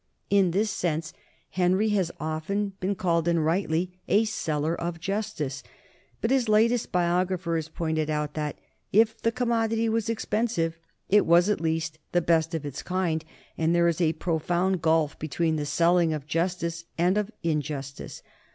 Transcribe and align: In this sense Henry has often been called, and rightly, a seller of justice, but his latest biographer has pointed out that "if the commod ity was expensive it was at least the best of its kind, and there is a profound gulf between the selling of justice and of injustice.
In 0.31 0.49
this 0.49 0.71
sense 0.71 1.13
Henry 1.51 1.89
has 1.89 2.11
often 2.19 2.73
been 2.79 2.95
called, 2.95 3.27
and 3.27 3.45
rightly, 3.45 3.99
a 4.07 4.25
seller 4.25 4.73
of 4.73 4.99
justice, 4.99 5.61
but 6.21 6.31
his 6.31 6.49
latest 6.49 6.91
biographer 6.91 7.55
has 7.55 7.69
pointed 7.69 8.09
out 8.09 8.33
that 8.33 8.57
"if 8.91 9.21
the 9.21 9.31
commod 9.31 9.73
ity 9.73 9.87
was 9.89 10.09
expensive 10.09 10.79
it 11.07 11.27
was 11.27 11.49
at 11.49 11.61
least 11.61 11.99
the 12.13 12.19
best 12.21 12.55
of 12.55 12.65
its 12.65 12.81
kind, 12.81 13.23
and 13.59 13.75
there 13.75 13.87
is 13.87 14.01
a 14.01 14.13
profound 14.13 14.81
gulf 14.81 15.19
between 15.19 15.55
the 15.57 15.67
selling 15.67 16.13
of 16.13 16.25
justice 16.25 16.85
and 16.97 17.15
of 17.15 17.29
injustice. 17.43 18.23